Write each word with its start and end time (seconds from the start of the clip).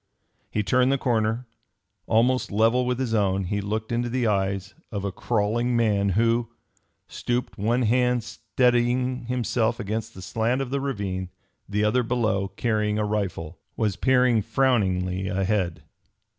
He 0.49 0.63
turned 0.63 0.91
the 0.91 0.97
corner. 0.97 1.45
Almost 2.07 2.51
level 2.51 2.87
with 2.87 2.97
his 2.97 3.13
own, 3.13 3.43
he 3.43 3.61
looked 3.61 3.91
into 3.91 4.09
the 4.09 4.25
eyes 4.25 4.73
of 4.91 5.05
a 5.05 5.11
crawling 5.11 5.75
man 5.77 6.09
who 6.17 6.49
stooped, 7.07 7.55
one 7.55 7.83
hand 7.83 8.23
steadying 8.23 9.25
himself 9.25 9.79
against 9.79 10.15
the 10.15 10.23
slant 10.23 10.59
of 10.59 10.71
the 10.71 10.81
ravine, 10.81 11.29
the 11.69 11.83
other 11.83 12.01
below, 12.01 12.47
carrying 12.47 12.97
a 12.97 13.05
rifle 13.05 13.59
was 13.77 13.95
peering 13.95 14.41
frowningly 14.41 15.27
ahead. 15.27 15.83